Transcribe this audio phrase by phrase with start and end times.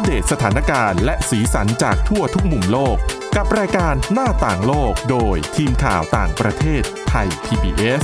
[0.00, 2.96] ปเดตสถานการณ์และสีสันจากทั่วทุกมุมโลก
[3.36, 8.02] กับรายการหน้าต่างโลกโดยทีมข่าวต่างประเทศไทย PBS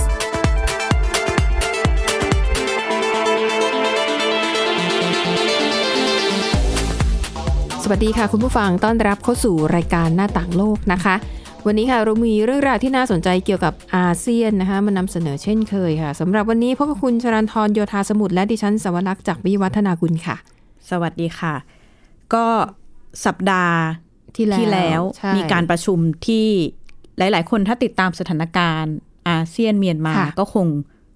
[7.82, 11.14] สวัสดีค่ะคุณผู้ฟังต้อนรับเข้าสู่รายการหน้าต่างโลกนะคะ
[11.66, 20.36] วันนี้ค่ะเรามีเรื่องราวที่น่าสนใจเกี่ยวกับอาเซียนนะคะมานำเสนอเช่นเคยค่ะสำหรับวันนี้พบกับคุณชรันทรโยธาสมุทรและดิฉันสวรักษ์จากวิวัฒนากุลค่ะ
[20.90, 21.75] สวัสดีค่ะ
[22.34, 22.46] ก็
[23.26, 23.76] สัปดาห์
[24.36, 26.48] ที่แล้วแล้วใช่มีการประชุมที่
[27.18, 28.94] หลาย ๆ คนถ้าติดตามสถานการณ์
[29.28, 30.66] อาเซียนเมียนมาค่ะก็คง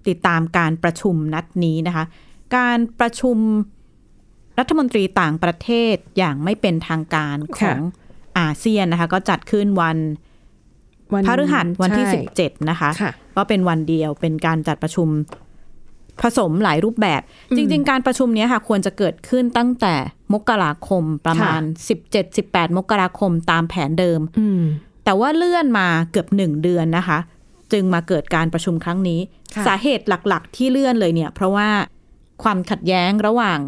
[0.07, 2.05] ติดตามการประชุมนัดนี้นะคะ
[2.57, 3.37] การประชุม
[4.59, 7.79] รัฐมนตรีต่างประเทศอย่างไม่เป็นทางการของ
[8.39, 9.97] อาเซียนนะคะ ก็จัดขึ้นวัน
[11.13, 15.07] วันพฤหัสวันที่ใช่17 นะคะค่ะก็เป็นวันเดียวเป็นการจัดประชุม
[16.23, 17.21] ผสมหลายรูปแบบ
[17.55, 19.95] จริง ๆ การประชุมเนี้ยค่ะควรจะเกิดขึ้นตั้งแต่
[20.33, 21.61] มกราคมประมาณ
[22.19, 24.61] 17-18 มกราคมตามแผนเดิมอืม
[25.05, 27.19] แต่ว่าเลื่อนมาเกือบหนึ่งเดือนนะคะ
[27.71, 29.19] จึงมาเกิดการประชุมครั้งนี้
[29.55, 31.69] ค่ะสาเหตุหลักๆ ที่เลื่อนเลยเนี่ย เพราะว่า
[32.43, 33.59] ความขัดแย้งระหว่าง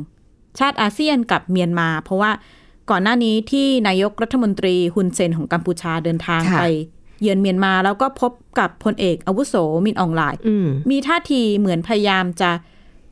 [0.60, 2.32] ชาติอาเซียนกับเมียนมา เพราะว่า
[2.90, 6.66] ก่อนหน้านี้ที่นายกรัฐมนตรีฮุนเซนของกัมพูชาเดินทางค่ะไป
[7.24, 12.52] เยือนเมียนมาแล้วก็พบกับพลเอกอาวุโสมินอองหลายอืมมีท่าทีเหมือนพยายามจะ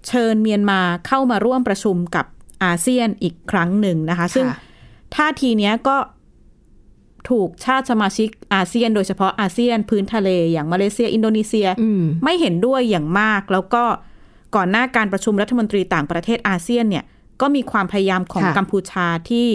[0.08, 2.26] เชิญเมียนมาเข้ามาร่วมประชุมกับ
[2.64, 4.58] อาเซียนอีกครั้งหนึ่งนะคะ ซึ่งค่ะ
[5.16, 5.98] ท่าทีเนี้ยก็
[7.30, 13.84] ถูกชาติสมาชิกอาเซียน โดยเฉพาะอาเซียนพื้นทะเลอย่างมาเลเซีย อินโดนีเซียอืมไม่เห็นด้วยอย่างมาก แล้วก็
[14.56, 17.03] ก่อนหน้าการประชุมรัฐมนตรีต่างประเทศอาเซียนเนี่ย
[17.42, 19.48] ก็มีความพยายามของค่ะกัมพูชาที่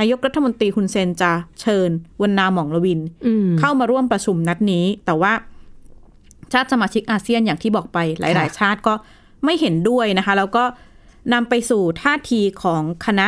[0.00, 1.90] นายกรัฐมนตรีฮุนเซนจะเชิญ
[2.22, 5.32] วันนาหม่องละวินอืมเข้ามาร่วมประชุมนัดนี้ แต่ว่า
[6.52, 8.94] ชาติสมาชิกอาเซียนอย่างที่บอกไปหลายค่ะๆชาติก็
[9.44, 10.64] ไม่เห็นด้วยนะคะ แล้วก็
[11.32, 13.26] นำไปสู่ท่าทีของคณะ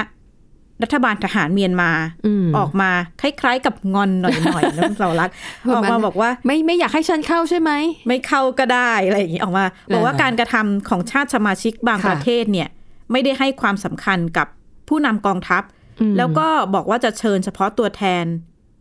[0.83, 1.91] รัฐบาลทหารเมียนมา
[2.27, 2.91] อืมออกมา
[3.21, 5.35] คล้าย ๆ กับงอนหน่อยๆนะคุณเสารักษ์
[5.67, 7.71] ประออกมาณมาบอกว่า ไม่ไม่อยากให้ฉันเข้าใช่ไหม
[8.09, 12.69] ไม่เข้าก็ได้อะไรอย่างนี้ออกมา บอกว่าอ่าการกระทำของชาติสมาชิกบางค่ะประเทศเนี่ย
[13.13, 14.47] ไม่ได้ให้ความสำคัญกับ
[14.89, 15.80] ผู้นำกองทัพอืม
[16.17, 18.25] แล้วก็บอกว่าจะเชิญเฉพาะตัวแทน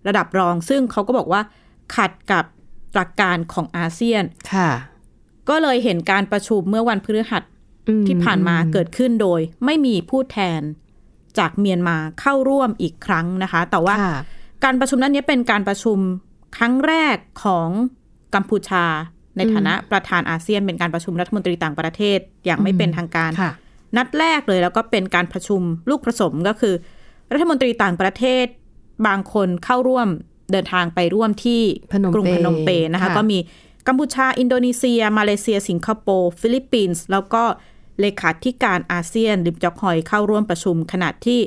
[0.07, 1.41] ระดับรอง ซึ่งเขาก็บอกว่า
[1.96, 2.46] ขัดกับ
[2.94, 4.69] หลักการของอาเซียนค่ะ
[5.50, 7.44] ก็เลยเห็นการประชุมเมื่อวันพฤหัส
[7.90, 10.62] อืมที่ผ่านมาเกิดขึ้นโดย ไม่มีผู้แทน
[11.40, 14.18] จากเมียนมาเข้าร่วมอีกครั้งนะคะ แต่ว่าค่ะ
[14.63, 15.97] การประชุมนั้นเนี้เป็นการประชุม
[16.57, 17.69] ครั้งแรกของ
[18.36, 18.86] กัมพูชา
[19.38, 23.51] ในฐานะประธานอาเซียน เป็นการประชุมรัฐมนตรีต่างประเทศอย่างไม่เป็นทางการค่ะ
[23.97, 26.75] นัดแรกเลยแล้วก็เป็นการประชุมลูกผสมก็คือ
[27.34, 28.45] รัฐมนตรีต่างประเทศ
[29.07, 30.07] บางคนเข้าร่วม
[30.51, 33.40] เดินทางไปร่วมที่พนมเปญกรุงพนมเปญนะคะค่ะก็มี
[33.88, 37.44] กัมพูชา อินโดนีเซีย มาเลเซีย สิงคโปร์ ฟิลิปปินส์ แล้วก็
[38.01, 41.39] เลขาธิการอาเซียนลิมจอกฮอยเข้าร่วมประชุม ขณะที่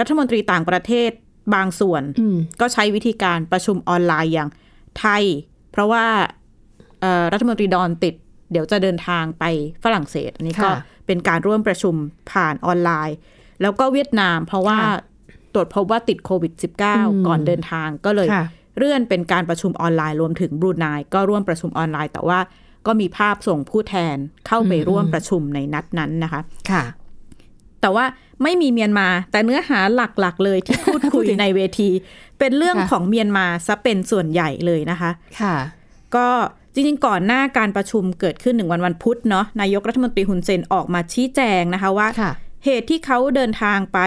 [0.00, 1.10] รัฐมนตรีต่างประเทศ
[1.54, 4.48] บางส่วนอืมก็ใช้วิธีการประชุมออนไลน์อย่าง
[4.98, 5.24] ไทย
[5.72, 6.06] เพราะว่า
[7.00, 8.14] เอ่อรัฐมนตรีดอนติด
[8.52, 9.44] เดี๋ยวจะเดินทางไป
[9.84, 10.76] ฝรั่งเศส อันนี้ก็ค่ะ
[11.06, 11.94] เป็นการร่วมประชุม
[12.32, 13.16] ผ่านออนไลน์
[13.62, 14.96] แล้วก็เวียดนาม เพราะว่าค่ะ
[15.54, 18.44] ตรวจพบว่าติดโควิดอืม -19 ก่อนเดินทางก็เลยค่ะ
[18.76, 22.38] เลื่อนเป็นการประชุมออนไลน์รวมถึงบรูไนก็ร่วมประชุมออนไลน์ แต่ว่า
[22.86, 26.82] ก็มีภาพส่งผู้แทนเข้าไปร่วมประชุมในนัดนั้นนะคะค่ะ
[27.80, 28.04] แต่ว่า
[28.42, 31.88] ไม่มีเมียนมา แต่เนื้อหาหลักๆ เลยที่พูดคุยพูดถึงในเวที
[32.38, 35.56] เป็นเรื่องค่ะของเมียนมาซะเป็นส่วนใหญ่เลยนะคะ ค่ะ
[36.16, 36.26] ก็
[36.74, 42.32] จริงๆ ก่อนหน้าการประชุมเกิดขึ้นหนึ่งวันวันพุธเนาะนายกรัฐมนตรีฮุนเซนออกมาชี้แจงนะคะว่าค่ะ
[42.64, 43.98] เหตุที่เขาเดินทางไป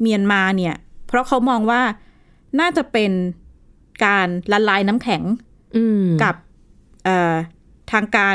[0.00, 0.74] เมียนมาเนี่ย
[1.06, 1.82] เพราะเขามองว่า
[2.60, 3.12] น่าจะเป็น
[4.04, 5.22] การละลายน้ำแข็ง
[5.76, 6.34] อืมกับ
[7.04, 7.34] เอ่อ
[7.92, 8.34] ทางการ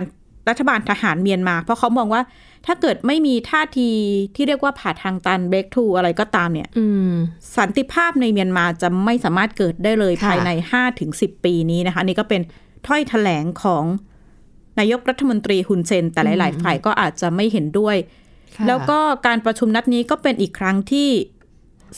[0.49, 2.21] รัฐบาลทหารเมียนมา เพราะเขามองว่า
[2.65, 3.89] ถ้าเกิดไม่มีท่าที
[4.35, 7.11] ที่เรียกว่าผ่าทางตันเบรกทูอะไรก็ตามเนี่ยอืม
[7.57, 10.51] สันติภาพในเมียนมาจะไม่สามารถเกิดได้เลยค่ะภายใน
[10.97, 12.41] 5-10ปีนี้นะคะอันนี่ก็เป็น
[12.87, 13.83] ถ้อยแถลงของ
[14.79, 18.28] นายกรัฐมนตรีฮุนเซน แต่หลาย ๆ ฝ่ายก็อาจจะไม่เห็นด้วยค่ะ
[18.67, 21.09] แล้วก็การประชุมนัดนี้ก็เป็นอีกครั้งที่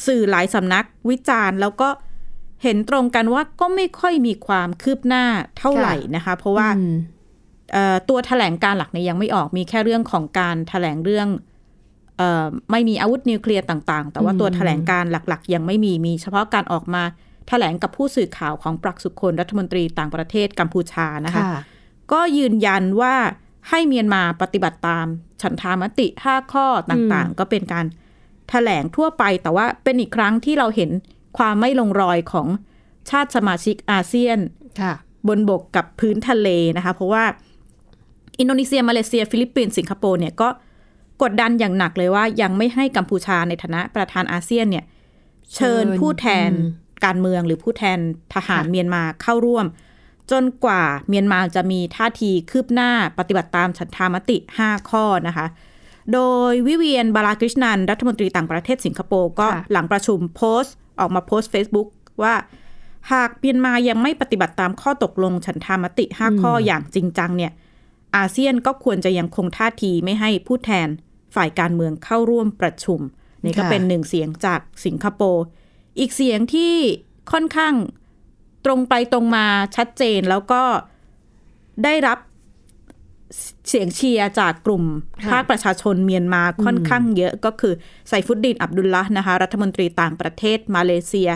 [0.06, 1.90] สื่อหลายสำนักวิจารณ์ แล้วก็
[2.64, 5.26] เห็นตรงกันว่าก็ไม่ค่อยมีความคืบหน้า
[5.60, 6.96] เท่าไหร่นะคะ เพราะว่าอืม
[7.74, 11.28] เอ่อตัวแถลงการหลักเนี่ยยังไม่ออกมีแค่เรื่องของการแถลงเรื่อง
[12.18, 17.04] เออไม่มีอาวุธนิวเคลียร์ต่าง ๆ แต่ว่าตัวแถลงการหลัก ๆ ยังไม่มีมี เฉพาะการออกมา
[17.48, 21.60] แถลงกับผู้สื่อข่าวของปรักสุคนรัฐมนตรีต่างประเทศกัมพูชานะคะค่ะ
[22.12, 23.16] ก็ยืนยันว่า
[23.70, 25.06] ให้เมียนมาปฏิบัติตาม
[25.42, 27.86] ฉันทามติ 5 ข้อต่างๆ ก็เป็นการ
[28.50, 30.90] แถลงทั่วไป แต่ว่าเป็นอีกครั้งที่เราเห็น
[31.38, 32.48] ความไม่ลงรอยของ
[33.10, 34.40] ชาติสมาชิกอาเซียน
[34.82, 34.94] ค่ะ
[35.28, 37.24] บนบกกับพื้นทะเลนะคะ เพราะว่า
[38.40, 40.50] อินโดนีเซีย มาเลเซีย ฟิลิปปินส์สิงคโปร์เนี่ยก็
[41.22, 44.86] กดดันอย่างหนักเลยว่า ยังไม่ให้กัมพูชาในฐานะประธานอาเซียนเนี่ย
[45.56, 48.00] เชิญเชิญผู้แทนอืมการเมืองหรือผู้แทน
[48.34, 49.66] ทหารค่ะเมียนมาเข้าร่วม
[50.32, 55.48] จนกว่าเมียนมาจะมีท่าทีคืบหน้าปฏิบัติตามฉันทามติ 5 ข้อนะคะ
[56.14, 56.20] โด
[56.52, 61.88] ยวิเวียนบาลากริชนันรัฐมนตรีต่างประเทศสิงคโปร์ก็ค่ะหลังประชุมโพสต์ออกมาโพสต์ Facebook
[62.22, 62.34] ว่า
[63.12, 67.52] หากเมียนมายังไม่ปฏิบัติตามข้อตกลงฉันทามติ 5 ข้ออย่างจริงจังเนี่ย
[68.16, 70.88] อาเซียนก็ควรจะยังคงท่าทีไม่ให้ผู้แทน
[71.36, 73.00] ฝ่ายการเมืองเข้าร่วมประชุม
[73.44, 75.44] นี่ก็ค่ะเป็นหนึ่งเสียงจากสิงคโปร์
[76.00, 76.74] อีกเสียงที่
[77.32, 77.74] ค่อนข้าง
[78.66, 80.62] ตรงไปตรงมาชัดเจนแล้วก็
[81.84, 82.20] ได้รับ
[83.70, 84.84] เสียงเชียร์จากกลุ่ม
[85.24, 87.74] ค่ะภาคประชาชนเมียนมาค่อนข้างเยอะก็คือ
[88.08, 91.30] ไซฟุดดินอับดุลละห์นะคะ รัฐมนตรีต่างประเทศมาเลเซีย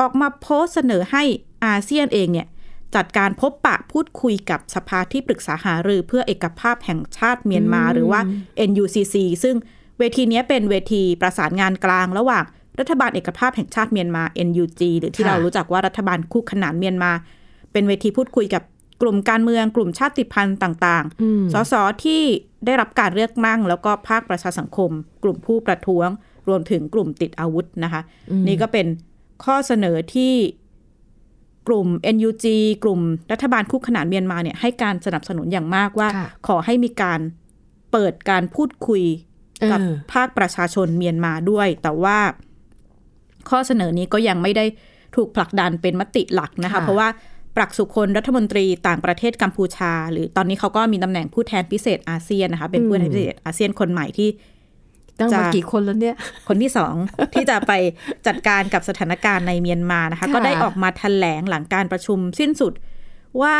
[0.00, 1.22] ออกมาโพสต์เสนอให้
[1.66, 2.48] อาเซียนเองเนี่ย
[2.94, 8.20] จัดการพบปะพูดคุยกับสภาที่ปรึกษาหารือเพื่อเอกภาพแห่งชาติเมียนมาหรือว่า
[8.70, 9.56] NUCC ซึ่ง
[9.98, 12.44] เวทีเนี้ยเป็นเวทีประสานงานกลางระหว่าง
[12.80, 17.12] รัฐบาลเอกภาพแห่งชาติเมียนมา NUG หรือที่ค่ะเรารู้จักว่ารัฐบาลคู่ขนานเมียนมา
[17.72, 18.62] เป็นเวทีพูดคุยกับ
[19.02, 21.74] กลุ่มการเมืองกลุ่มชาติพันธุ์ต่างอืมๆสส
[22.04, 22.22] ที่
[22.66, 24.90] ได้รับการเลือกนั่ง แล้วก็ภาคประชาสังคม
[25.22, 26.08] กลุ่มผู้ประท้วง
[26.48, 28.02] รวมถึงกลุ่มติดอาวุธนะคะ
[28.48, 28.86] นี่ก็เป็น
[29.44, 30.34] ข้อเสนอที่
[31.68, 32.46] กลุ่ม NUG
[32.84, 33.00] กลุ่ม
[33.32, 37.20] รัฐบาลคู่ขนานเมียนมาเนี่ยให้การสนับสนุนอย่างมากว่าค่ะขอให้มีการ
[37.92, 39.04] เปิดการพูดคุย
[39.70, 42.18] กับเออภาคประชาชนเมียนมาด้วย แต่ว่า
[43.50, 44.64] ข้อเสนอนี้ก็ยังไม่ได้
[45.16, 47.08] ถูกผลักดันเป็นมติหลักนะคะค่ะเพราะว่า
[47.56, 54.28] ปรักสุคนรัฐมนตรีต่างประเทศกัมพูชา หรือตอนนี้เขาก็มีตำแหน่งผู้แทนพิเศษอาเซียนนะคะ เป็นผู้แทนพิเศษอาเซียนคนใหม่ที่
[55.18, 56.16] ตั้งมาจะกี่คนแล้วเนี่ย
[56.48, 56.94] คนที่สอง
[57.34, 57.72] ที่จะไป
[58.26, 62.72] จัดการกับสถานการณ์ในเมียนมานะคะค่ะก็ได้ออกมาแถลงหลังการประชุมสิ้นสุด
[63.42, 63.56] ว่า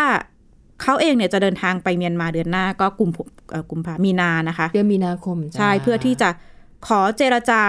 [0.82, 3.10] เขาเองเนี่ยจะเดินทางไปเมียนมาเดือนหน้าก็กุม
[3.50, 6.28] เอ่อกุมภามีนานะคะ เดือนมีนาคมใช่จ้าเพื่อที่จะ
[6.87, 7.62] ขอเจรจา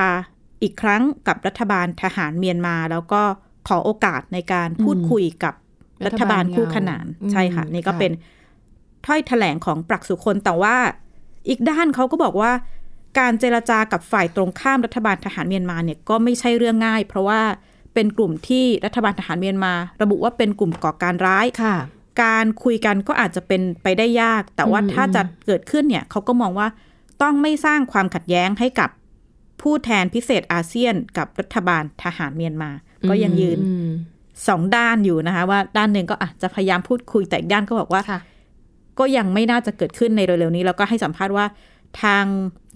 [0.64, 3.22] อีกครั้งกับรัฐบาลทหารเมียนมา แล้วก็
[3.68, 5.54] ขอโอกาสในการพูดคุยกับ
[6.06, 8.12] รัฐบาลคู่ขนานอืมใช่ค่ะ นี่ก็ค่ะเป็น
[9.06, 10.76] ถ้อยแถลงของปรักสุคนแต่ว่า
[11.50, 12.52] อีกด้านเขาก็บอกว่า
[13.20, 17.42] การเจรจากับฝ่ายตรงข้ามรัฐบาลทหารเมียนมาเนี่ยก็ไม่ใช่เรื่องง่าย เพราะว่า
[17.94, 21.76] เป็นกลุ่มที่รัฐบาลทหารเมียนมา ระบุว่าเป็นกลุ่มก่อการร้ายค่ะ
[22.24, 26.68] การคุยกันก็อาจจะเป็นไปได้ยาก แต่ว่าอืมถ้าจะเกิดขึ้นเนี่ยเขาก็มองว่า
[27.22, 28.90] ต้องไม่สร้างความขัดแย้งให้กับ
[29.62, 32.72] ผู้แทนพิเศษอาเซียนกับรัฐบาลทหารเมียนมา
[33.10, 33.90] ก็ยังยืนอืม
[34.48, 38.20] สองด้านอยู่นะคะ ว่าด้านหนึ่งก็อาจจะพยายามพูดคุยแต่อีกด้านก็บอกว่าค่ะ
[39.00, 41.46] ก็ยังไม่น่าจะเกิดขึ้นในเร็วๆนี้ แล้วก็ให้สัมภาษณ์ว่า
[42.02, 42.26] ทาง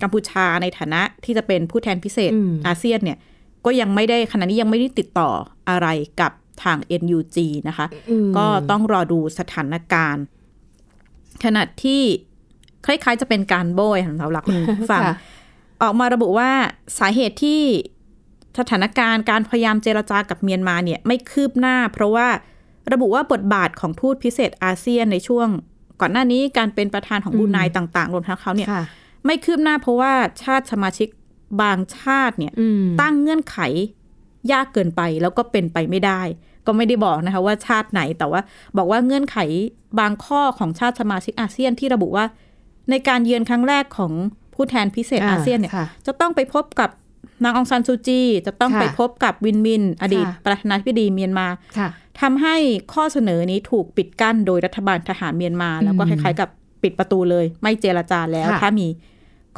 [0.02, 3.18] กัมพูชาในฐานะที่จะเป็นผู้แทนพิเศษอืมอาเซียนเนี่ย
[3.66, 5.30] ก็ยังไม่ได้ขณะนี้ยังไม่ได้ติดต่อ
[5.70, 5.88] อะไร
[6.22, 6.32] กับ
[6.64, 10.24] ทาง NUG นะคะอืมก็ต้องรอดูสถานการณ์
[11.44, 12.02] ขณะที่
[12.86, 14.56] คล้ายๆจะเป็นการโบยของเราละคุณ
[14.92, 15.16] ฟังค่ะ
[15.82, 16.52] ออกมาระบุว่า
[17.00, 17.62] สาเหตุที่
[18.60, 22.28] สถานการณ์การพยายามเจรจากับเมียนมาเนี่ยไม่คืบหน้า เพราะว่า
[22.94, 25.48] ระบุว่าบทบาทของทูตพิเศษอาเซียนในช่วง
[26.02, 28.84] ก่อนหน้านี้การเป็นประธานของบรูไนต่างๆ รวมทั้งเขาเนี่ยค่ะ
[29.26, 30.14] ไม่คืบหน้าเพราะว่า
[30.44, 31.08] ชาติสมาชิก
[31.62, 33.58] บางชาติเนี่ยอืมตั้งเงื่อนไข
[34.52, 36.22] ยากเกินไปแล้วก็เป็นไปไม่ได้
[36.66, 38.42] ก็ไม่ได้บอกนะคะว่าชาติไหนแต่ว่า
[38.78, 39.38] บอกว่าเงื่อนไข
[40.00, 42.26] บางข้อของชาติสมาชิกอาเซียนที่ระบุว่า
[42.90, 44.14] ในการเยือนครั้งแรกของ
[44.56, 46.90] ผู้แทนพิเศษอ่าอาเซียนเนี่ยค่ะจะต้องไปพบกับ
[47.44, 51.48] นางองซานซูจี จะต้องค่ะไปพบกับวินมิน อดีตค่ะประธานาธิบดีเมียนมา
[51.78, 51.90] ค่ะ
[52.22, 52.56] ทำให้
[52.94, 56.50] ข้อเสนอนี้ถูกปิดกั้นโดยรัฐบาลทหารเมียนมา แล้วก็อืคมล้ายๆกับ
[56.84, 58.88] ปิดประตูเลย ไม่เจรจาแล้วค่ะถ้ามี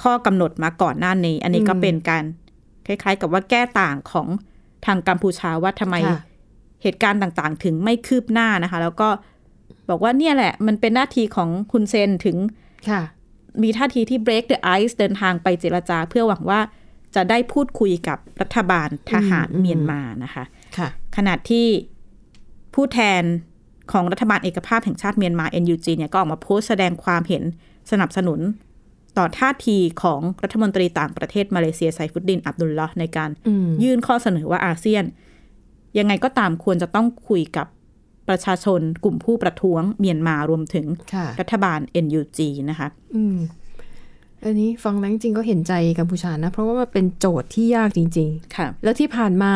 [0.01, 2.23] ข้อกำหนดมาก่อนหน้านี้ อันนี้ก็อืมเป็นการ
[2.87, 4.27] คล้าย ๆ กับว่าแก้ต่างของ
[4.85, 6.19] ทางกัมพูชาว่าทำไมค่ะ
[6.83, 9.09] เหตุการณ์ต่างๆ ถึงไม่คืบหน้านะคะ แล้วก็
[9.89, 12.37] บอกว่าเนี่ยแหละ มันเป็นหน้าที่ของคุณเซนถึง
[12.89, 13.01] ค่ะ
[13.63, 16.59] มีท่าทีที่ break the ice เดินทางไปเจรจา เพื่อหวังว่า
[17.15, 20.43] จะได้พูดคุยกับรัฐบาลทหารอืมเมียนมานะคะ
[20.77, 21.67] ค่ะขณะที่
[22.73, 23.23] ผู้แทน
[23.91, 27.43] ของรัฐบาลเอกภาพแห่งชาติเมียนมา NUG เนี่ยก็ออกมาโพสต์แสดงความเห็น
[27.91, 28.39] สนับสนุน
[29.17, 35.03] ต่อท่าทีของรัฐมนตรีต่างประเทศมาเลเซียไซฟุดดินอับดุลลอฮ์ในการอืมยื่นข้อเสนอว่าอาเซียน
[35.97, 37.67] ยังไงก็ตามควรจะต้องคุยกับ
[38.29, 43.37] ประชาชนกลุ่มผู้ประท้วงเมียนมารวมถึงค่ะรัฐบาล NUG นะคะอืม
[44.43, 49.53] อันนี้ฟังแล้วจริงๆก็เห็นใจกัมพูชานะ เพราะว่ามันเป็นโจทย์ที่ยากจริงค่ะๆแล้วที่ผ่านมา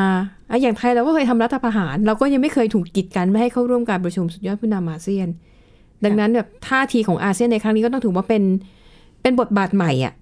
[0.50, 5.28] อะอย่างไทยเราก็เคยทำรัฐประหาร เราก็ยังไม่เคยถูกกีดกันไม่ให้เข้าร่วมการประชุมสุดยอดผู้นำอาเซียน
[6.06, 8.44] ดังนั้นแบบท่าทีของอาเซียนในครั้งนี้ก็ต้องถือว่าเป็น
[9.22, 10.14] เป็นบทบาทใหม่อะ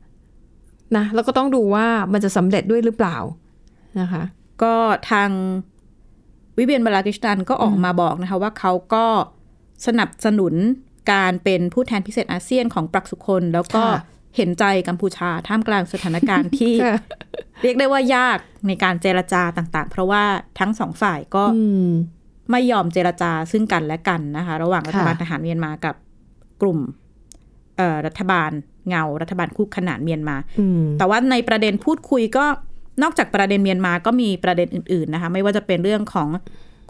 [0.98, 3.18] นะแล้วก็ต้องดูว่ามันจะสำเร็จด้วยหรือเปล่า
[4.00, 4.24] นะคะ
[4.64, 4.74] ก็
[5.12, 5.30] ทาง
[6.60, 9.06] วิเวียนบาลากิสตันก็ออกมาบอกนะคะว่าเขาก็
[9.88, 10.54] สนับสนุน
[11.14, 14.02] การเป็นผู้แทนพิเศษอาเซียนของปรักสุคนแล้วก็ค่ะ
[14.38, 16.96] เห็นใจกัมพูชาท่ามกลางสถานการณ์ที่ค่ะ
[17.64, 18.38] เรียกได้ว่ายาก
[18.68, 20.24] ในการเจรจาต่างๆ เพราะว่า
[20.60, 21.90] ทั้งสองฝ่ายก็อืม
[22.52, 25.96] ไม่ยอมเจรจาซึ่งกันและกันนะคะ ระหว่างรัฐบาลค่ะทหารเมียนมากับ
[26.62, 26.80] กลุ่ม
[27.78, 28.52] เอ่อรัฐบาล
[28.90, 32.46] เงารัฐบาลคู่ขนานเมียนมาอืมแต่ว่าในประเด็นพูดคุยก็
[33.04, 36.30] นอกจากประเด็นเมียนมาก็มีประเด็นอื่นๆนะคะไม่ว่าจะเป็นเรื่องของ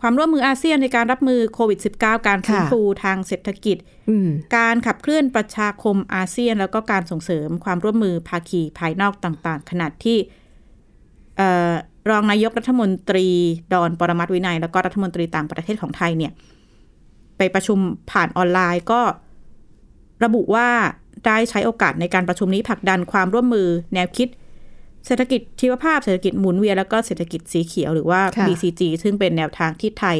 [0.02, 3.78] ความร่วมมืออาเซียนในการรับมือโควิด -19 การฟื้นค่ะฟูทางเศรษฐกิจ
[4.10, 10.18] อืมการขับเคลื่อนประชาคมอาเซียน แล้วก็การส่งเสริมความร่วมมือภาคีภายนอกต่างๆ ขนาดที่
[11.38, 11.72] เอ่อ
[12.10, 13.28] รองนายกรัฐมนตรี
[13.74, 16.32] ดอนปรมัตถ์วินัย แล้วก็รัฐมนตรีต่างประเทศของไทยเนี่ย
[17.38, 17.80] ไปประชุม
[18.12, 19.02] ผ่านออนไลน์ก็
[20.24, 20.68] ระบุว่า
[21.26, 24.28] ได้ใช้โอกาสในการประชุมนี้ผลักดันความร่วมมือแนวคิด
[25.06, 30.18] เศรษฐกิจชีวภาพเศรษฐกิจหมุนเวียนแล้วก็เศรษฐกิจสีเขียวหรือว่าค่ะ BCG ซึ่งเป็นแนวทางที่ไทย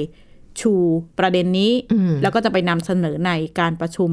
[0.60, 0.74] ชู
[1.20, 4.12] ประเด็นนี้อืมแล้วก็จะไปนำเสนอในการประชุม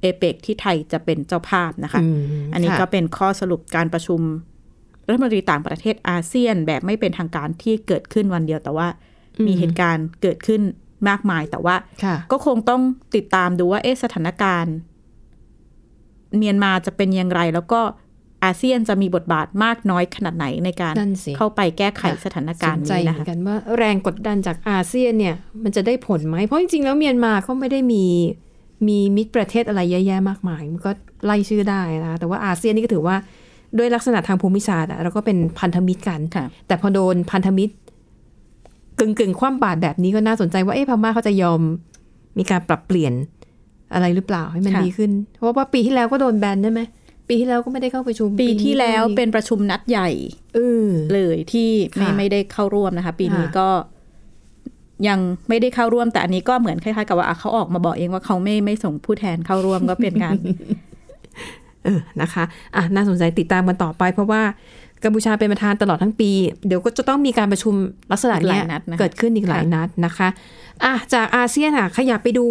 [0.00, 2.18] เอเปกที่ไทยจะเป็นเจ้าภาพนะคะอืม
[2.52, 4.20] อันนี้ค่ะก็เป็นข้อสรุปการประชุม
[5.08, 8.88] รัฐมนตรีต่างประเทศอาเซียนแบบไม่เป็นทางการที่เกิดขึ้นวันเดียวแต่ว่า
[9.46, 10.62] มีเหตุการณ์เกิดขึ้น
[11.08, 12.82] มากมายแต่ว่าค่ะก็คงต้อง
[13.16, 14.74] ติดตามดูว่าเอ๊ะสถานการณ์
[16.36, 17.80] เมียนมาจะเป็นอย่างไร แล้วก็
[18.44, 25.34] อาเซียนจะมีบทบาทมากน้อยขนาดไหนในการนั่นสิเข้าไปแก้ไขค่ะสถานการณ์สนใจนี้เหนะมือคะนกันว่าแรงกดดันจากอาเซียนเนี่ย
[25.64, 28.04] มันจะได้ผลไหมเพราะจริงๆแล้วเมียนมาก็ไม่ได้มี
[28.88, 30.90] มีมิตรประเทศอะไรเยอะแยะมากมาย มันก็
[31.24, 33.16] ไล่ชื่อได้นะคะแต่ว่าอาเซียนนี่ก็ถือว่า
[33.78, 37.74] ด้วยลักษณะทางภูมิศาสตร์อะเราก็เป็นพันธมิตรกันค่ะแต่พอโดนพันธมิตร
[39.00, 41.60] กึ่งกึ่งๆคว่ำบาตรแบบนี้ก็น่าสนใจว่าเอ๊ะพม่าเขาจะยอม
[42.38, 43.12] มีการปรับเปลี่ยน
[43.94, 46.80] อะไรหรือเปล่าให้มันค่ะดีขึ้น เพราะว่าปีที่แล้วก็โดนแบนใช่ไหม
[47.28, 50.08] ปีที่แล้วก็ไม่ได้เข้าประชุม ปีที่นี้แล้วก็ไม่เป็นประชุมนัดใหญ่
[50.54, 53.68] เออเลยที่ไม่ค่ะไม่ได้เข้าร่วมนะคะ ปีนี้ค่ะก็
[55.08, 60.36] ยังไม่ได้เข้าร่วมแต่อันนี้ก็เหมือนคล้ายๆกับว่าอะเขาออกมาบอกเองว่าเขาไม่ไม่ส่งผู้แทนเข้าร่วมก็เป็นการ
[61.84, 62.44] เออนะคะ
[62.76, 64.42] อะน่าสนใจติดตามกันต่อไป เพราะว่า
[65.04, 66.30] กัมพูชาเป็นประธานตลอดทั้งปี
[66.66, 67.74] เดี๋ยวก็จะต้องมีการประชุม
[68.12, 70.28] ลักษณะเนี้ยอีกหลายนัดนะคะเกิดขึ้นอีกหลายนัดนะคะ
[70.84, 72.46] อะจากอาเซียนอะขยับไปดู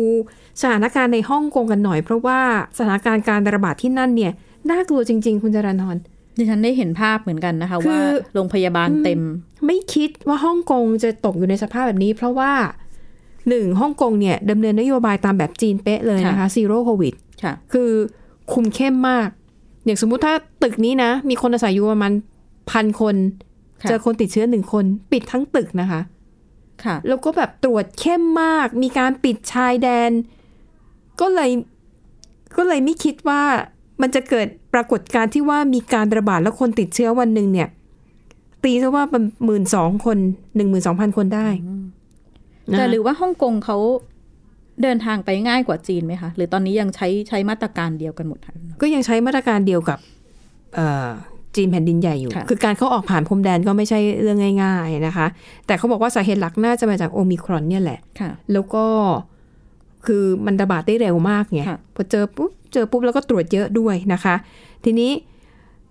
[0.62, 2.40] สถานการณ์ในฮ่องกงกันหน่อย เพราะว่า
[2.78, 4.34] สถานการณ์การระบาดที่นั่นเนี่ย
[4.72, 5.98] น่ากลัวจริง ๆ คุณจรันทร
[6.38, 8.02] ดิฉันได้เห็นภาพเหมือนกันนะคะคือว่า
[8.34, 9.22] โรงพยาบาลเต็ม
[9.66, 12.52] ไม่คิดว่าฮ่องกงจะตกอยู่ในสภาพแบบนี้ เพราะว่า
[13.50, 17.92] หนึ่งฮ่องกงเนี่ยดำเนินนโยบายตามแบบจีนเป๊ะเลยนะคะ zero covid ค่ะคือ
[18.54, 19.30] คุมเข้มมาก
[19.86, 22.14] อย่างสมมุติถ้าตึกนี้นะ มีคนอาศัยอยู่ประมาณ
[22.72, 23.16] พันคน
[23.82, 26.02] ค่ะเจอคนติดเชื้อหนึ่งคน ปิดทั้งตึกนะคะ
[26.84, 30.12] ค่ะ แล้วก็แบบตรวจเข้มมาก มีการปิดชายแดน
[31.22, 31.52] ก็เลย
[32.58, 33.44] ก็เลยไม่คิดว่า
[34.04, 37.68] มันจะเกิดปรากฏการณ์ที่ว่ามีการระบาดแล้วคนติดเชื้อวันหนึ่งเนี่ย
[38.64, 40.18] ตีซะว่าเป็นหมื่นสองคน
[40.56, 41.48] หนึ่งหมื่นสองพันคนได้
[42.72, 43.78] นะแต่หรือว่าฮ่องกงเขา
[44.84, 50.00] เดินทางไปง่ายกว่าจีนไหมคะ หรือตอนนี้ยังใช้ใช้มาตรการเดียวกันหมดคะก็ยังใช้มาตรการเดียวกับ
[50.76, 51.10] เอ่อ
[51.56, 55.28] จีนแผ่นดินใหญ่อยู่ค่ะคือการเข้าออกผ่านพรมแดนก็ไม่ใช่เรื่องง่าย ๆนะคะ
[55.68, 58.86] แต่เขาบอกว่าสาเหตุหลักน่าจะมาจากโอมิครอนเนี่ยแหละค่ะแล้วก็
[60.06, 64.36] คือมันระบาดได้เร็วมากไงค่ะพอเจอปุ๊บ เจอปุ๊บแล้วก็ตรวจเยอะด้วยนะคะ
[64.86, 65.12] ทีนี้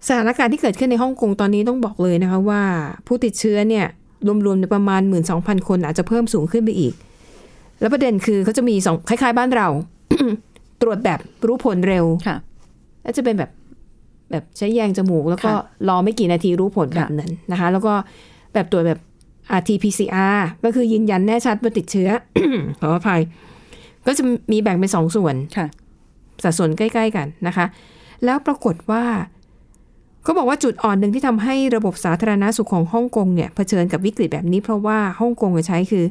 [0.07, 2.63] สถานการณ์ที่เกิดขึ้นในฮ่องกงตอนนี้ต้องบอกเลยนะคะว่า
[3.07, 3.87] ผู้ติดเชื้อเนี่ย
[4.47, 5.03] รวมๆในประมาณ
[5.35, 6.95] 12,000 คนอาจจะเพิ่มสูงขึ้นไปอีก
[7.81, 9.69] แล้วประเด็นคือเขาจะมีสองคล้ายๆ บ้านเรา
[10.83, 12.37] ตรวจแบบรู้ผลเร็วค่ะ
[13.03, 13.51] แล้วจะเป็นแบบ
[14.31, 17.95] แบบใช้แยงจมูก แล้วก็ค่ะรอไม่กี่นาทีรู้ผลค่ะแบบนั้นนะคะ แล้วก็
[18.55, 19.01] แบบตรวจแบบ
[19.59, 22.09] RT-PCR ก็คือยืนยันแน่ชัดว่าติดเชื้อ
[22.81, 23.21] ขออภัย
[24.07, 24.23] ก็จะ
[24.53, 25.67] มีแบ่งเป็นสองส่วนค่ะ
[26.43, 27.67] สัดส่วนใกล้ ๆ กันนะคะ
[28.25, 29.05] แล้วปรากฏว่า
[30.23, 36.05] เขาบอกว่าจุดอ่อนหนึ่งที่ทำให้ระบบสาธารณาสุขของฮ่องกงเนี่ยเผชิญกับวิกฤตแบบนี้เพราะว่าฮ่องกงใช้คือ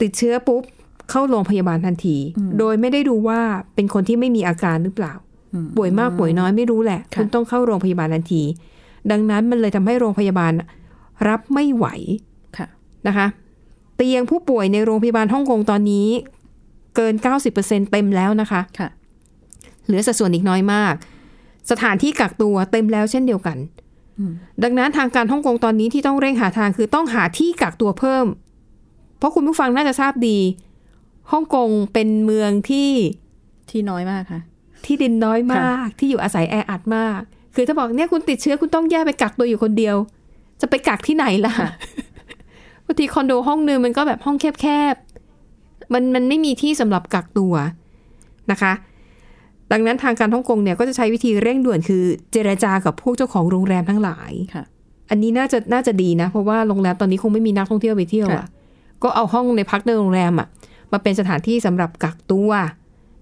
[0.00, 0.62] ติดเชื้อปุ๊บ
[1.10, 2.16] เข้าโรงพยาบาลทันที
[2.58, 3.40] โดยไม่ได้ดูว่า
[3.74, 5.12] เป็นคนที่ไม่มีอาการหรือเปล่า
[5.76, 8.42] ป่วยมากป่วยน้อยไม่รู้แหละค่ะคุณต้องเข้าโรงพยาบาลทันที
[9.10, 10.52] ดังนั้นมันเลยทำให้โรงพยาบาล
[11.28, 11.86] รับไม่ไหว
[12.56, 12.66] ค่ะ
[13.06, 13.26] นะคะ
[13.96, 16.08] เตียงผู้ป่วยในโรงพยาบาลฮ่องกงตอนนี้
[16.96, 17.14] เกิน
[17.52, 18.88] 90%เต็มแล้วนะคะค่ะ
[19.86, 20.94] เหลือสัดส่วนอีกน้อยมาก
[21.70, 23.58] สถานที่กักตัวเต็มแล้วเช่นเดียวกัน
[24.62, 28.26] ดังนั้นทางการฮ่องกงตอนนี้ที่ต้องเร่งหาทางคือต้องหาที่กักตัวเพิ่ม
[29.18, 30.38] เพราะคุณผู้ฟังน่าจะทราบดี
[31.32, 32.90] ฮ่องกงเป็นเมืองที่
[33.70, 34.40] ที่น้อยมากค่ะ
[34.84, 37.20] ที่ดินน้อยมากที่อยู่อาศัยแออัดมาก
[37.54, 39.96] คือถ้าบอกเนี่ยคุณติดเชื้อคุณต้องแยกไปกักตัวอยู่คนเดียว
[40.60, 41.68] จะไปกักที่ไหนล่ะค่ะ
[42.86, 47.54] บางทีคอนโดห้องนึงมันก็แบบห้องแคบๆมันมันไม่มีที่สำหรับกักตัว
[48.50, 48.72] นะคะ
[49.72, 52.02] ดังนั้นทางการฮ่องกงเนี่ยก็จะใช้วิธีเร่งด่วนคือ
[52.32, 54.64] เจรจากับพวกเจ้าของโรงแรมทั้งหลายค่ะ
[55.10, 58.48] อันนี้น่าจะน่าจะดีนะ เพราะว่าโรงแรมตอนนี้คงไม่มีนักท่องเที่ยวไปเที่ยวค่ะอะ
[59.02, 60.48] ก็เอาห้องในพักในโรงแรมอะ
[60.92, 62.50] มาเป็นสถานที่สำหรับกักตัว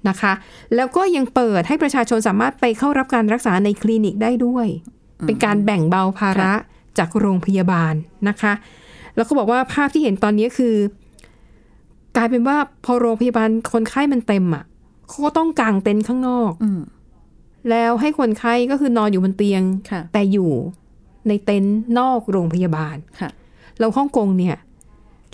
[0.08, 0.32] นะคะ
[0.74, 4.66] แล้วก็ยังเปิดให้ประชาชนสามารถไปเข้ารับการรักษาในคลินิกได้ด้วย
[5.26, 6.52] เป็นการแบ่งเบาภาระ
[6.98, 7.94] จากโรงพยาบาล
[8.28, 8.52] นะคะ
[9.16, 10.74] แล้วก็บอกว่าภาพที่เห็นตอนนี้คือ
[12.16, 14.64] กลายเป็นว่าพอโรงพยาบาลคนไข้มันเต็มอะ
[15.10, 16.80] เขาก็ต้องกางเต็นท์ข้างนอกอืม
[17.70, 20.50] แล้วให้คนไข้ก็คือนอนอยู่บนเตียงค่ะแต่อยู่
[21.28, 23.30] ในเต็นท์นอกโรงพยาบาลค่ะ
[23.78, 24.56] แล้วฮ่องกงเนี่ย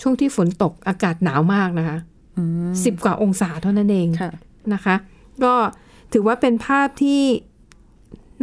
[0.01, 1.97] ช่วงที่ฝนตกอากาศหนาวมากนะคะ
[2.37, 4.31] อืมสิบกว่าองศาเท่านั้นเองค่ะ
[4.73, 4.95] นะคะ
[5.43, 5.53] ก็
[6.13, 7.21] ถือว่าเป็นภาพที่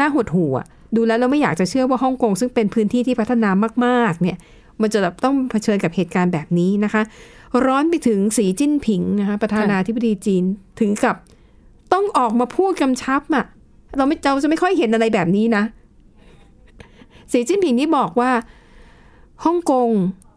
[0.00, 3.50] น่าหดหู่อะดูแล้วเราไม่อยากจะเชื่อว่าฮ่องกงซึ่งเป็นพื้นที่ที่พัฒนา
[3.86, 4.36] มาก ๆ เนี่ย
[4.82, 7.02] มันจะแบบต้องเผชิญกับเหตุการณ์แบบนี้นะคะ
[7.66, 10.44] ร้อนไปถึงสีจิ้นผิงนะคะประธานาธิบดีจีน
[10.80, 11.16] ถึงกับ
[11.92, 13.46] ต้องออกมาพูดกำชับอะ
[13.96, 15.64] เราไม่เราจะไม่ค่อยเห็นอะไรแบบนี้นะ
[17.32, 18.30] สีจิ้นผิงนี่บอกว่า
[19.44, 19.90] ฮ่องกง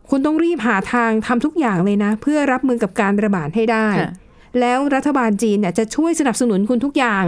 [0.10, 4.12] คุณต้องรีบหาทางทำทุกอย่างเลยนะ เพื่อรับมือกับการระบาดให้ได้ค่ะ
[4.60, 7.26] แล้วรัฐบาลจีนเนี่ยจะช่วยสนับสนุนคุณทุกอย่าง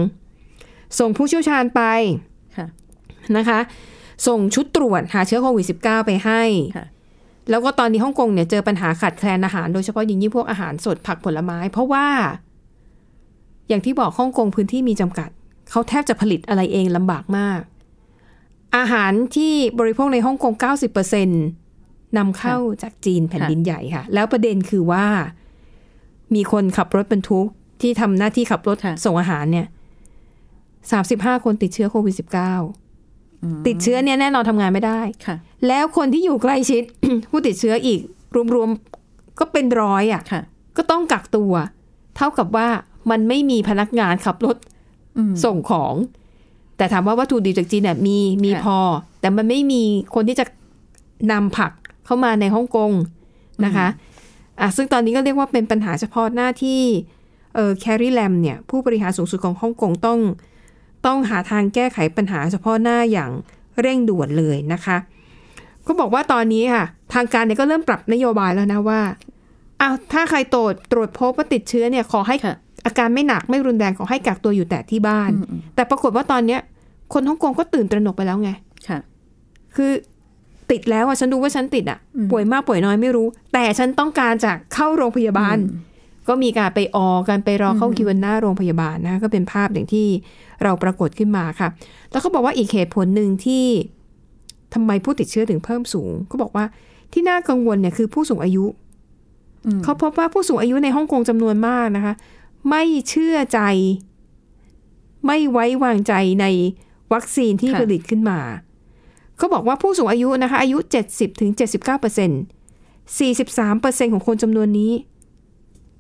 [1.00, 1.82] ส่งผู้เชี่ยวชาญไป
[2.58, 2.68] ค่ะ
[3.38, 3.60] นะคะ
[4.28, 6.42] ส่งชุดตรวจหาเชื้อโควิด -19 ไปให้
[6.78, 6.86] ค่ะ
[7.50, 12.08] แล้วก็ตอนนี้ฮ่องกงเนี่ยเจอปัญหาขาดแคลนอาหารโดยเฉพาะอย่างยิ่งพวกอาหารสดผักผลไม้ เพราะว่า
[13.68, 15.30] อย่างที่บอกฮ่องกงพื้นที่มีจำกัด
[15.70, 17.62] เขาแทบจะผลิตอะไรเองลำบากมาก
[18.78, 20.54] อาหารที่บริโภคในฮ่องกง
[21.36, 25.06] 90%นำเข้าจากจีนแผ่นดินใหญ่ค่ะ แล้วประเด็นคือว่า
[26.36, 27.48] มีคนขับรถบรรทุก
[27.82, 29.68] ที่ทำหน้าที่ขับรถค่ะส่งอาหารเนี่ย
[30.56, 32.89] 35คนติดเชื้อโควิด -19
[33.68, 35.36] ติดเชื้อเนี่ยแน่นอนทำงานไม่ได้ค่ะ
[35.68, 36.84] แล้วคนที่อยู่ใกล้ชิด
[37.30, 38.00] ผู้ติดเชื้ออีก
[38.56, 40.42] รวมๆก็เป็นร้อยอะค่ะ
[40.78, 41.54] ก็ต้องกักตัว
[42.18, 42.68] เท่ากับว่า
[43.12, 44.58] มันไม่มีพนักงานขับรถ
[45.18, 45.94] อืมส่งของ
[46.78, 48.78] แต่ถามว่าวัตถุดิบจากจีนเนี่ยมีมีค่ะพอ
[49.22, 49.84] แต่มันไม่มี
[50.16, 50.46] คนที่จะ
[51.32, 51.72] นำผัก
[52.06, 52.92] เข้ามาในฮ่องกง
[53.66, 53.88] นะคะ
[54.62, 56.82] อะซึ่งตอนนี้ก็เรียกว่าเป็นปัญหาเฉพาะหน้าที่
[57.56, 60.20] เออแครีแลมเนี่ยผู้บริหารสูงสุดของฮ่องกงต้อง
[61.06, 63.32] ต้องหาทางแก้ไขปัญหาเฉพาะหน้าอย่าง
[63.82, 64.98] เร่งด่วนเลยนะคะ
[65.88, 69.02] ก็บอกว่าตอนนี้ค่ะ ทางการเนี่ยก็เริ่มปรับนโยบายแล้วนะว่า
[69.82, 75.32] อ้าวถ้าใครตรวจตรวจพบว่าติดเชื้อเนี่ยขอให้ค่ะอาการไม่หนักไม่รุนแรงขอให้กักตัวอยู่แต่ที่บ้าน
[75.76, 76.60] แต่ปรากฏว่าตอนเนี้ย
[77.14, 78.52] คนฮ่องกงก็ตื่นตระหนกไปแล้วไง
[78.88, 79.00] ค่ะ
[79.76, 79.92] คือ
[80.72, 82.00] ติดแล้วอะฉันรู้ว่าฉันติดอะ
[82.32, 85.56] ป่วยมากป่วยน้อยไม่รู้ แต่ฉันต้องการจะเข้าโรงพยาบาล
[86.30, 90.08] ก็มีการไปออการไปรอเข้าคิวกันหน้าโรงพยาบาลนะคะก็เป็นภาพอย่างที่
[90.64, 91.70] เราปรากฏขึ้นมาค่ะ
[92.12, 93.66] แล้วเขาบอกว่าอีกเหตุผลหนึ่งที่
[94.74, 96.66] ทำไมผู้ติดเชื้อถึงเพิ่มสูงเขาบอกว่า
[97.14, 98.66] ที่น่ากังวลเนี่ยคือผู้สูงอายุ
[99.66, 102.14] อืมเขาพบว่าผู้สูงอายุในฮ่องกงจำนวนมากนะคะ
[102.70, 103.60] ไม่เชื่อใจ
[105.26, 106.46] ไม่ไว้วางใจใน
[107.14, 108.40] วัคซีนที่ค่ะผลิตขึ้นมา
[109.38, 110.78] เขาบอกว่าผู้สูงอายุนะคะ อายุ
[111.10, 112.32] 70ถึง79เปอร์เซ็น
[113.06, 114.92] 43เปอร์เซ็นของคนจำนวนนี้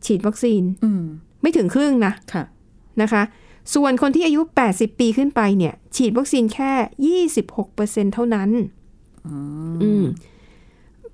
[0.05, 1.03] ฉีดวัคซีนอืม
[1.41, 2.43] ไม่ถึงครึ่งนะค่ะ
[3.01, 3.23] นะคะ
[3.75, 6.71] ส่วนคนที่อายุ 80 ปีขึ้นไปเนี่ย ฉีดวัคซีนแค่
[7.31, 8.49] 26เปอร์เซ็นเท่านั้น
[9.81, 10.05] อืม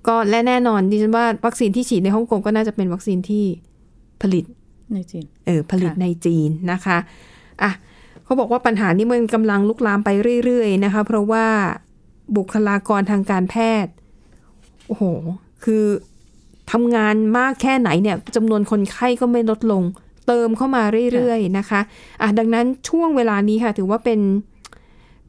[0.06, 3.44] ก็และแน่นอนดิฉันว่าวัคซีนที่ฉีดในฮ่องกงก็น่าจะเป็นวัคซีนที่
[4.22, 4.44] ผลิต
[4.94, 6.98] ในจีน เออผลิตค่ะในจีนนะคะ
[7.62, 7.72] อะ
[8.24, 10.08] เขาบอกว่าปัญหานี้มันกำลังลุกลามไป
[10.44, 11.46] เรื่อยๆนะคะ เพราะว่า
[12.36, 13.92] บุคลากรทางการแพทย์
[14.86, 15.04] โอ้โห
[15.64, 15.84] คือ
[16.72, 19.82] ทำงานมากแค่ไหนเนี่ยจำนวนคนไข้ก็ไม่ลดลง
[20.26, 20.82] เติมเข้ามา
[21.14, 21.80] เรื่อยๆนะคะ
[22.20, 24.20] อะดังนั้นช่วงเวลานี้ค่ะ ถือว่าเป็น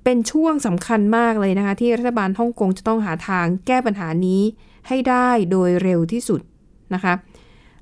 [0.04, 4.42] เป็นช่วงสำคัญมากเลยนะคะ ที่รัฐบาลฮ่องกงจะต้องหาทางแก้ปัญหานี้
[4.88, 6.42] ให้ได้โดยเร็วที่สุด
[6.94, 7.14] นะคะ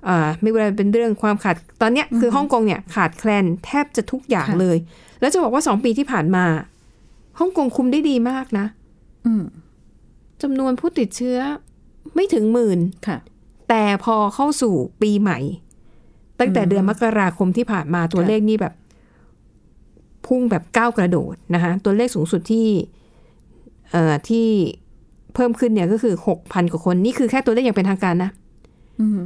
[0.08, 4.78] อ่าไม่ว่าจะเป็นเรื่องความขาดตอนเนี้ยคือฮ่องกงเนี่ยขาดแคลนแทบจะทุกอย่างค่ะเลย
[5.20, 6.46] แล้วจะบอกว่าสองปีที่ผ่านมา
[7.40, 8.66] ฮ่องกงคุมได้ดีมากนะ
[9.26, 9.44] อืม
[10.42, 11.38] จำนวนผู้ติดเชื้อ
[12.16, 13.18] ไม่ถึงหมื่นค่ะ
[13.70, 15.40] แต่พอเข้าสู่ปีใหม่
[16.40, 18.74] ตั้งแต่เดือนมกราคมที่ผ่านมาตัวค่ะเลขนี่แบบ
[20.26, 22.68] พุ่งแบบก้าวกระโดดนะคะตัวเลขสูงสุดที่
[23.92, 24.48] เอ่อที่
[25.34, 28.32] เพิ่มขึ้นเนี่ยก็คือหกพันกว่าคน นี่คือแค่ตัวเลขอย่างเป็นทางการนะ
[29.00, 29.20] อืม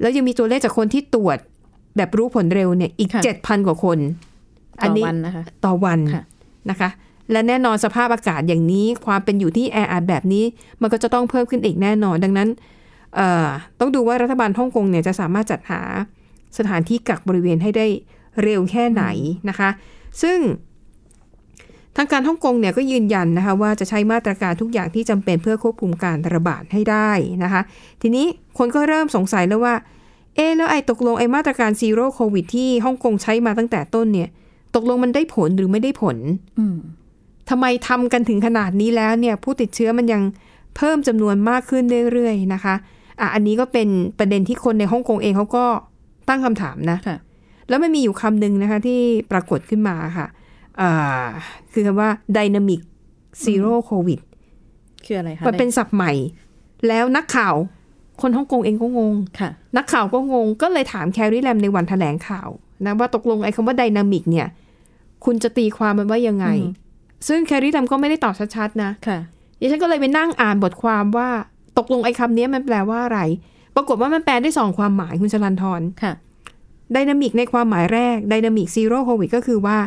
[0.00, 1.38] แล้วยังมีตัวเลขจากคนที่ตรวจ
[1.96, 3.98] แบบรู้ผลเร็วเนี่ย อีกค่ะเจ็ดพันกว่าคน
[4.82, 6.22] ต่อวันนะคะต่อวันค่ะ
[6.70, 6.90] นะคะ
[7.32, 10.44] และแน่นอนสภาพอากาศอย่างนี้ ความเป็นอยู่ที่แออัดแบบนี้
[10.82, 12.64] มันก็จะต้องเพิ่มขึ้นอีกแน่นอน ดังนั้นเอ่อ
[13.80, 15.82] ต้องดูว่ารัฐบาลฮ่องกงเนี่ยจะสามารถจัดหา
[16.58, 17.86] สถานที่กักบริเวณให้ได้
[18.42, 19.04] เร็วแค่ไหน
[19.48, 19.70] นะคะ
[20.22, 20.38] ซึ่ง
[21.96, 27.10] ทางการฮ่องกงเนี่ยก็ยืนยันนะคะว่าจะใช้มาตรการทุกอย่างที่จำเป็นเพื่อควบคุมการระบาดให้ได้
[27.42, 27.62] นะคะ
[28.02, 28.26] ทีนี้
[28.58, 29.74] คนก็เริ่มสงสัยแล้วว่า
[30.36, 34.28] เอ๊ะแล้วไอ้ตกลงไอ้มาตรการซีโร่โควิดที่ฮ่องกงใช้มาตั้งแต่ต้นเนี่ย
[34.74, 36.16] ตกลงมันได้ผลหรือไม่ได้ผล
[36.58, 36.76] อืม
[37.50, 40.22] ทำไมทำกันถึงขนาดนี้แล้วเนี่ย ผู้ติดเชื้อมันยัง
[40.76, 42.74] เพิ่มจำนวนมากขึ้นเรื่อยๆนะคะ
[43.20, 45.64] อะอันนี้ก็เป็นประเด็นที่คนในฮ่องกงเองเขาก็
[46.28, 47.18] ตั้งคำถามนะค่ะ
[47.68, 49.00] แล้วมันมีอยู่คำหนึ่งนะคะ ที่
[49.32, 50.26] ปรากฏขึ้นมาค่ะ
[50.80, 50.92] อ่า
[51.72, 52.80] คือคำว่า dynamic
[53.44, 54.20] zero covid
[55.04, 56.12] คืออะไรคะมันเป็นศัพท์ใหม่
[56.88, 57.54] แล้วนักข่าว
[58.22, 62.48] คนฮ่องกงเองก็งงค่ะ นักข่าวก็งง ก็เลยถามแคร์รีแลมในวันแถลงข่าว
[62.86, 64.48] นะว่าตกลงไอ้คำว่า dynamic เนี่ย
[65.24, 66.72] คุณจะตีความมันว่ายังไงอืม
[67.28, 69.18] ซึ่งแคร์รีแลมก็ไม่ได้ตอบชัดๆนะ ค่ะ
[69.60, 71.28] ดิฉันก็เลยไปนั่งอ่านบทความว่า
[71.78, 73.20] ตกลงไอ้คำนี้มันแปลว่าอะไร
[73.76, 76.12] ปรากฏว่ามันแปลได้สองความหมายคุณชลันทรค่ะ
[76.92, 79.78] dynamic ในความหมายแรก dynamic zero covid ก็คือว่า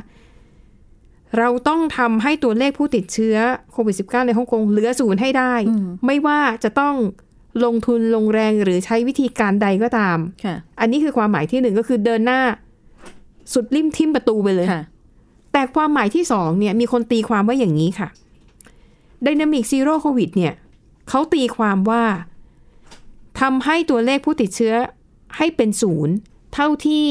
[1.38, 3.36] เราต้องทำให้ตัวเลขผู้ติดเชื้อ
[3.72, 6.96] โควิด -19 ในฮ่องกงเหลือศูนย์ให้ได้อืมไม่ว่าจะต้อง
[7.66, 12.42] ลงทุนลงแรงหรือใช้วิธีการใดก็ตามค่ะอันนี้คือความหมายที่หนึ่งก็คือเดินหน้า
[13.54, 14.84] สุดลิ่มทิ่มประตูไปเลยค่ะ
[15.54, 18.10] แต่ความหมายที่สองเนี่ยมีคนตีความว่าอย่างนี้ค่ะ
[19.26, 20.54] Dynamic Zero COVID เนี่ย
[21.10, 22.04] เขาตีความว่า
[23.42, 24.76] ทำให้ตัวเลขผู้ติดเชื้อ
[25.38, 26.16] ให้เป็นศูนย์
[26.54, 27.06] เท่าที่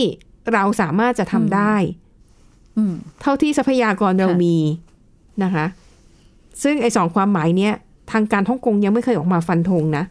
[0.52, 1.74] เราสามารถจะทำได้
[2.76, 4.56] อืมเท่าที่ทรัพยากรเราค่ะมี
[5.42, 5.66] นะคะ
[6.62, 7.74] ซึ่งไอ้สองความหมายเนี้ย
[8.12, 10.04] ทางการฮ่องกงยังไม่เคยออกมาฟันธงนะ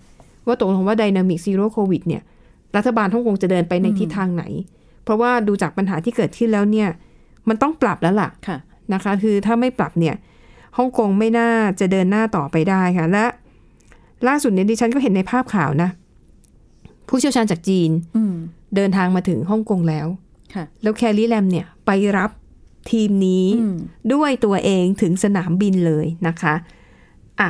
[0.45, 2.23] ว่าตกลงว่า Dynamic Zero COVID เนี่ย
[2.75, 4.43] รัฐบาลฮ่องกงจะเดินไปในทิศทางไหน
[5.03, 6.89] เพราะว่าดูจากปัญหาที่เกิดขึ้นแล้วเนี่ย
[7.47, 8.57] มันต้องปรับแล้วล่ะค่ะ
[8.93, 10.15] นะคะ คือถ้าไม่ปรับเนี่ย
[10.77, 13.25] ฮ่องกงไม่น่าจะเดินหน้าต่อไปได้ค่ะ และ
[14.27, 15.89] ล่าสุดเนี่ยดิฉันก็เห็นในภาพข่าวนะ
[17.09, 18.35] ผู้เชี่ยวชาญจากจีนอืม
[18.75, 20.07] เดินทางมาถึงฮ่องกงแล้ว
[20.53, 22.31] ค่ะแล้วแคลรี่แลมเนี่ยไปรับ
[22.91, 23.77] ทีมนี้อืม
[24.13, 26.53] ด้วยตัวเองถึงสนามบินเลยนะคะ
[27.39, 27.49] อะ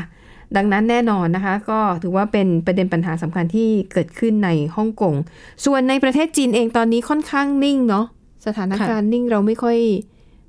[0.55, 5.13] ดังนั้นแน่นอนนะคะ ก็ถือว่าเป็นประเด็นปัญหาสำคัญที่เกิดขึ้นในฮ่องกง
[5.65, 8.05] ส่วนในประเทศจีนเองตอนนี้ค่อนข้างนิ่งเนาะ
[8.45, 9.77] สถานการณ์นิ่งเราไม่ค่อย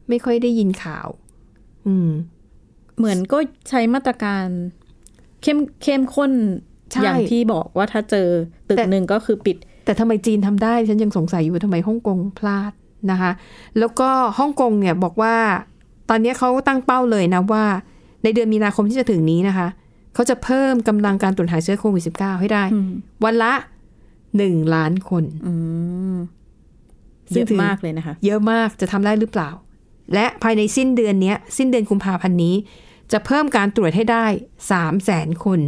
[0.08, 1.08] ไม่ค่อยได้ยินข่าว
[1.86, 2.10] อืม
[2.98, 4.46] เหมือนก็ใช้มาตรการ
[5.42, 6.32] เข้มเข้มข้น
[6.90, 8.28] ใช่อย่างที่บอกว่าถ้าเจอ
[8.68, 12.72] ตึกแต่หนึ่งก็คือปิด แต่ทำไมจีนทำได้ ฉันยังสงสัยอยู่ว่าทำไมฮ่องกงพลาด
[13.10, 13.30] นะคะ
[13.78, 15.34] แล้วก็ฮ่องกงเนี่ยบอกว่า
[16.08, 17.64] ตอนนี้เขาตั้งเป้าเลยนะว่า
[18.22, 19.68] ในเดือนมีนาคมที่จะถึงนี้นะคะ
[20.14, 22.90] เขาจะเพิ่มกำลังการตรวจหาเชื้อโควิด -19 ให้ได้อืม
[23.24, 23.52] วันละ
[24.36, 25.52] หนึ่งล้านคนอื
[26.14, 26.16] ม
[27.34, 29.50] ซึ่เยงอะถือมากเลยนะคะ เยอะมากจะทำได้หรือเปล่า
[30.14, 32.54] และภายในสิ้นเดือนเนี้ยสิ้นเดือนกุมภาพันธ์นี้
[33.12, 34.26] จะเพิ่มการตรวจให้ได้
[34.70, 35.60] สามแสนคน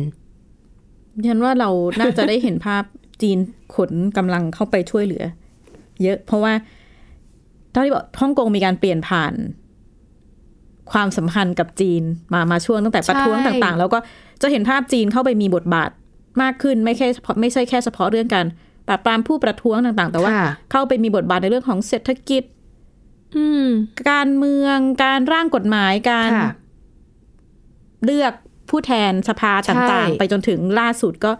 [1.28, 2.82] ฉันว่าเราน่าจะได้เห็นภาพ
[3.22, 3.38] จีน
[3.74, 5.24] ขนกำลังเข้าไปช่วยเหลือ
[6.02, 6.52] เยอะ เพราะว่า
[7.72, 9.34] เท่าที่บอกฮ่องกงมีการเปลี่ยนผ่าน
[10.92, 13.98] ความสัมพันธ์กับจีนมามาช่วงตั้งแต่ประท้วงใช่ต่าง ๆ แล้วก็
[14.42, 15.90] จะเห็นภาพจีนเข้าไปมีบทบาท
[16.42, 18.46] มากขึ้นไม่แค่เฉพาะไม่ใช่แค่เฉพาะเรื่องการ
[18.88, 22.42] ปราบปรามผู้ประท้วงต่าง ๆ แต่ว่าค่ะเข้าไปมีบทบาทในเรื่องของเศรษฐกิจ
[23.36, 23.66] อืม
[24.10, 26.50] การเมืองการร่างกฎหมายการค่ะ
[28.04, 28.32] เลือก
[28.70, 31.32] ผู้แทนสภาต่างใช่ๆไปจนถึงล่าสุดก็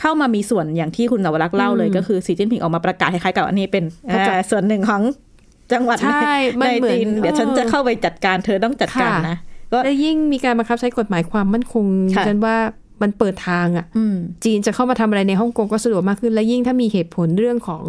[0.00, 5.02] เข้ามามีส่วนอย่างที่คุณสาวรักษ์เล่าเลยอืมก็คือสีจิ้นผิงออกมาประกาศคล้ายๆกับอันนี้เป็นเขาจะเอ่อส่วนหนึ่งของ
[5.72, 9.36] จังหวัดใช่มันในเหมือนจีนเดี๋ยวฉันเออจะเข้าไปจัดการเธอต้องจัดการค่ะนะ
[9.72, 11.84] ก็และยิ่งมีการบังคับใช้กฎหมายความมั่นคง
[12.16, 12.56] ค่ะฉันว่า
[13.02, 17.82] มันเปิดทางอะ่ะอืมจีนจะเข้ามาทำอะไรในฮ่องกงก็สะดวกมากขึ้น และยิ่งถ้ามีเหตุผลเรื่องของ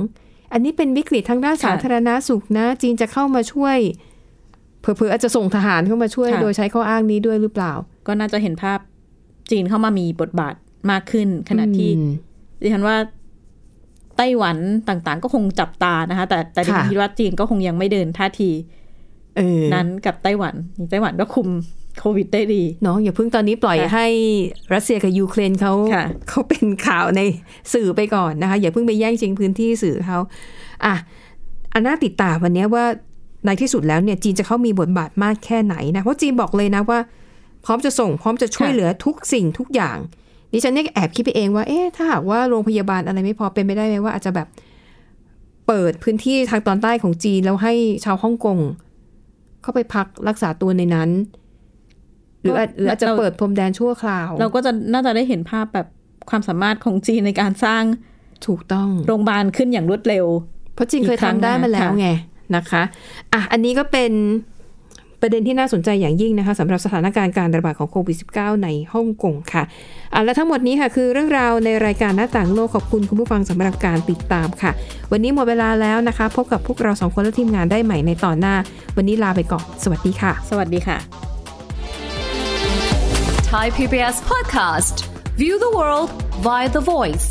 [0.54, 3.78] อันนี้เป็นวิกฤตทางด้านค่ะสาธารณาสุขนะ จีนจะเข้ามาช่วย
[4.82, 7.72] เผลอๆอาจจะส่งทหารเข้ามาช่วยค่ะโดยใช้ข้ออ้างนี้ด้วยหรือเปล่า
[8.08, 8.80] ก็น่าจะเห็นภาพ
[9.52, 10.56] จีนเข้ามามีบทบาท
[10.92, 12.12] มากขึ้น ขณะที่อืม
[12.62, 12.98] ดิฉันว่า
[14.18, 14.58] ไต้หวัน
[14.89, 18.50] ต่างๆ ก็คงจับตานะคะ แต่แต่ดิฉันค่ะคิดว่าจีนก็คงยังไม่เดินท่าที
[19.38, 20.56] เออนั้นกับไต้หวัน
[20.92, 21.50] ไต้หวันก็คุม
[22.00, 24.08] โควิดได้ดีเนาะอย่าเพิ่งตอนนี้ปล่อยค่ะให้
[24.74, 27.22] รัสเซียกับยูเครนเขาค่ะเขาเป็นข่าวใน
[27.74, 30.20] สื่อไปก่อนนะคะ อย่าเพิ่งไปแย่งชิงพื้นที่สื่อเขา
[30.86, 30.94] อะ
[31.74, 32.86] อันน่าติดตามวันนี้ว่า
[33.45, 36.99] ในที่สุดแล้วเนี่ยจีนจะเข้ามีบทบาทมากแค่ไหนนะเพราะจีนบอกเลยนะว่า
[37.65, 39.97] พร้อมจะส่งพร้อมจะช่วยค่ะเหลือทุกสิ่งทุกอย่าง
[40.52, 44.47] ดิฉันเนี่ยแอบคิดไปเองว่าเอ๊ะถ้าหากว่าโรงพยาบาลอะไรไม่พอเป็นไปได้ไหมว่าอาจจะแบบ
[45.67, 47.73] เปิดพื้นที่ทางตอนใต้ของจีนแล้วให้
[48.06, 48.58] ชาวฮ่องกง
[49.62, 51.10] เข้าไปพักรักษาตัวในนั้น
[52.41, 55.88] หรืออาจหรืออาจจะเปิดพรมแดนชั่วคราว เราก็จะน่าจะได้เห็นภาพแบบ
[56.30, 57.84] ความสามารถของจีนในการสร้าง
[58.47, 60.25] ถูกต้องโรงพยาบาลขึ้นอย่างรวดเร็ว
[60.73, 62.10] เพราะจีนเคยอีกครั้งทำได้มาแล้วค่ะไง
[62.56, 62.84] นะคะ
[63.34, 64.12] อะอันนี้ก็เป็น
[65.22, 69.64] ประเด็นที่น่าสนใจอย่างยิ่งนะคะสำหรับสถานการณ์การระบาดของโควิด -19 ในฮ่องกงค่ะ
[70.14, 74.72] อะ และทั้งหมดนี้ค่ะคือเรื่องราวในรายการหน้าต่างโลกขอบคุณคุณผู้ฟังสำหรับการติดตามค่ะ
[75.12, 78.56] วันนี้หมดเวลาแล้วนะคะ พบกับพวกเราสองคนและทีมงานได้ใหม่ในตอนหน้า
[78.98, 80.98] วันนี้ลาไปก่อน สวัสดีค่ะ สวัสดีค่ะ
[83.52, 84.96] Thai PBS podcast.
[85.42, 86.10] View the world
[86.46, 87.28] via the voice.